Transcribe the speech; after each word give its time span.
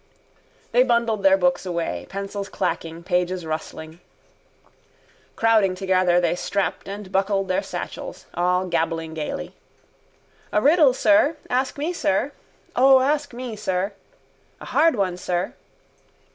They 0.71 0.81
bundled 0.81 1.21
their 1.21 1.37
books 1.37 1.63
away, 1.63 2.07
pencils 2.09 2.49
clacking, 2.49 3.03
pages 3.03 3.45
rustling. 3.45 3.99
Crowding 5.35 5.75
together 5.75 6.19
they 6.19 6.33
strapped 6.33 6.87
and 6.87 7.11
buckled 7.11 7.49
their 7.49 7.61
satchels, 7.61 8.25
all 8.33 8.65
gabbling 8.65 9.13
gaily: 9.13 9.53
—A 10.51 10.59
riddle, 10.59 10.95
sir? 10.95 11.37
Ask 11.51 11.77
me, 11.77 11.93
sir. 11.93 12.31
—O, 12.75 12.99
ask 12.99 13.31
me, 13.31 13.55
sir. 13.55 13.93
—A 14.59 14.65
hard 14.65 14.95
one, 14.95 15.17
sir. 15.17 15.53